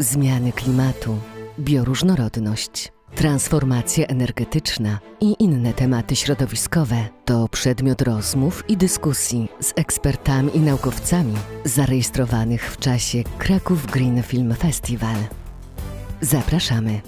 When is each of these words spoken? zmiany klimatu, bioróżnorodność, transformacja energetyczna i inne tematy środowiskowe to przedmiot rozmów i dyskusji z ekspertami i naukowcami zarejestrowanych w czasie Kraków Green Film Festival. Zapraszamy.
zmiany 0.00 0.52
klimatu, 0.52 1.18
bioróżnorodność, 1.58 2.92
transformacja 3.14 4.06
energetyczna 4.06 4.98
i 5.20 5.36
inne 5.38 5.72
tematy 5.72 6.16
środowiskowe 6.16 7.08
to 7.24 7.48
przedmiot 7.48 8.02
rozmów 8.02 8.64
i 8.68 8.76
dyskusji 8.76 9.48
z 9.60 9.72
ekspertami 9.76 10.56
i 10.56 10.60
naukowcami 10.60 11.34
zarejestrowanych 11.64 12.72
w 12.72 12.76
czasie 12.76 13.22
Kraków 13.38 13.86
Green 13.86 14.22
Film 14.22 14.54
Festival. 14.54 15.16
Zapraszamy. 16.20 17.00